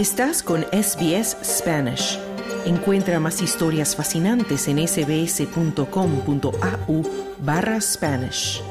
[0.00, 2.18] Estás con SBS Spanish.
[2.64, 5.82] Encuentra más historias fascinantes en sbs.com.au
[7.40, 8.62] barra Spanish.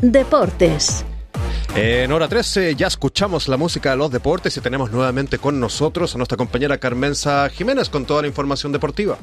[0.00, 1.04] Deportes.
[1.74, 6.14] En hora 13 ya escuchamos la música de los deportes y tenemos nuevamente con nosotros
[6.14, 9.18] a nuestra compañera Carmenza Jiménez con toda la información deportiva.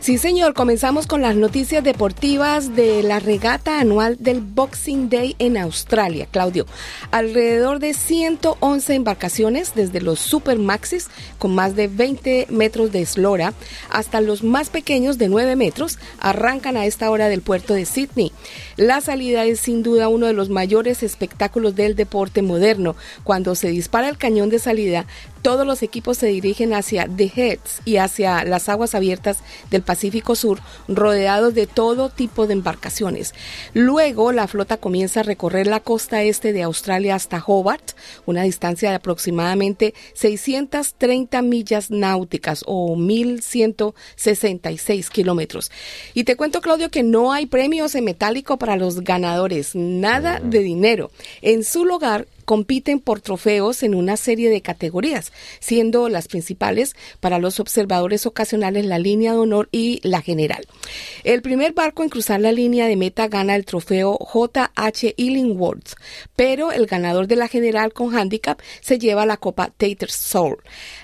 [0.00, 5.58] Sí, señor, comenzamos con las noticias deportivas de la regata anual del Boxing Day en
[5.58, 6.26] Australia.
[6.30, 6.64] Claudio,
[7.10, 13.52] alrededor de 111 embarcaciones, desde los Super Maxis con más de 20 metros de eslora
[13.90, 18.32] hasta los más pequeños de 9 metros, arrancan a esta hora del puerto de Sydney.
[18.78, 22.96] La salida es sin duda uno de los mayores espectáculos del deporte moderno.
[23.22, 25.04] Cuando se dispara el cañón de salida,
[25.42, 29.38] todos los equipos se dirigen hacia The Heads y hacia las aguas abiertas
[29.70, 33.34] del Pacífico Sur, rodeados de todo tipo de embarcaciones.
[33.74, 37.92] Luego, la flota comienza a recorrer la costa este de Australia hasta Hobart,
[38.26, 45.70] una distancia de aproximadamente 630 millas náuticas o 1.166 kilómetros.
[46.14, 50.60] Y te cuento, Claudio, que no hay premios en metálico para los ganadores, nada de
[50.60, 51.10] dinero.
[51.42, 57.38] En su lugar, compiten por trofeos en una serie de categorías, siendo las principales para
[57.38, 60.66] los observadores ocasionales la línea de honor y la general.
[61.22, 65.90] El primer barco en cruzar la línea de meta gana el trofeo JH Illingworth,
[66.34, 70.56] pero el ganador de la general con handicap se lleva la Copa Tater Soul.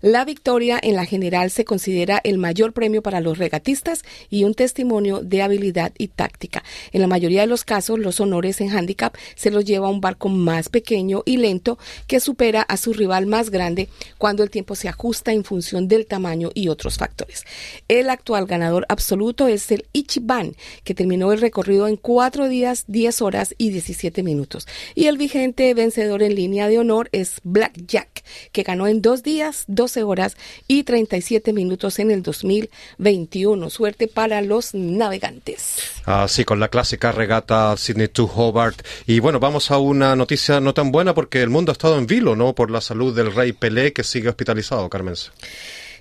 [0.00, 4.54] La victoria en la general se considera el mayor premio para los regatistas y un
[4.54, 6.62] testimonio de habilidad y táctica.
[6.92, 10.28] En la mayoría de los casos, los honores en handicap se los lleva un barco
[10.28, 13.88] más pequeño y lento que supera a su rival más grande
[14.18, 17.44] cuando el tiempo se ajusta en función del tamaño y otros factores.
[17.88, 23.22] El actual ganador absoluto es el Ichiban, que terminó el recorrido en 4 días, 10
[23.22, 24.66] horas y 17 minutos.
[24.94, 29.22] Y el vigente vencedor en línea de honor es Black Jack, que ganó en 2
[29.22, 30.36] días, 12 horas
[30.68, 33.70] y 37 minutos en el 2021.
[33.70, 35.76] Suerte para los navegantes.
[36.04, 38.82] Así, con la clásica regata Sydney to Hobart.
[39.06, 42.06] Y bueno, vamos a una noticia no tan buena porque el mundo ha estado en
[42.06, 42.54] vilo, ¿no?
[42.54, 45.14] Por la salud del rey Pelé que sigue hospitalizado, Carmen.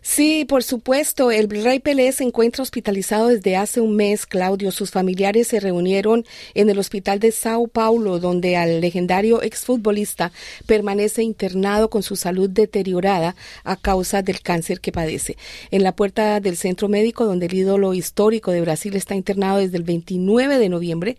[0.04, 1.30] Sí, por supuesto.
[1.30, 4.72] El rey Pelé se encuentra hospitalizado desde hace un mes, Claudio.
[4.72, 6.26] Sus familiares se reunieron
[6.56, 10.32] en el hospital de Sao Paulo, donde al legendario exfutbolista
[10.66, 15.38] permanece internado con su salud deteriorada a causa del cáncer que padece.
[15.70, 19.78] En la puerta del centro médico, donde el ídolo histórico de Brasil está internado desde
[19.78, 21.18] el 29 de noviembre,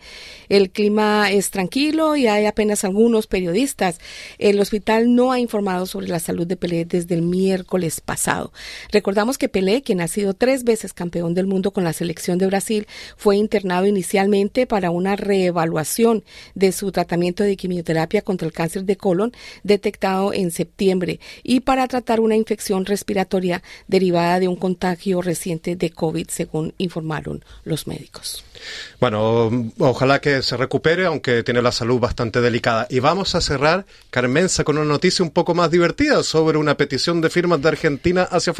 [0.48, 4.00] el clima es tranquilo y hay apenas algunos periodistas.
[4.38, 8.52] El hospital no ha informado sobre la salud de Pelé desde el miércoles pasado.
[8.90, 12.46] Recordamos que Pelé, quien ha sido tres veces campeón del mundo con la selección de
[12.46, 16.24] Brasil, fue internado inicialmente para una reevaluación
[16.54, 21.88] de su tratamiento de quimioterapia contra el cáncer de colon detectado en septiembre y para
[21.88, 28.44] tratar una infección respiratoria derivada de un contagio reciente de COVID, según informaron los médicos.
[29.00, 32.86] Bueno, ojalá que se recupere, aunque tiene la salud bastante delicada.
[32.88, 37.20] Y vamos a cerrar, Carmenza, con una noticia un poco más divertida sobre una petición
[37.20, 38.52] de firmas de Argentina hacia.